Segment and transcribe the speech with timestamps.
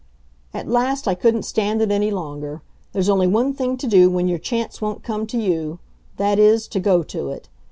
[0.51, 2.63] At last I couldn't stand it any longer.
[2.91, 5.77] There's only one thing to do when your chance won't come to you;
[6.17, 7.49] that is, to go to it.